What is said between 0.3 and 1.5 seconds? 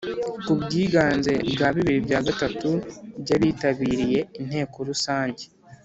ku bwiganze